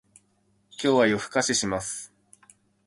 [0.71, 2.11] 今日は夜更かしします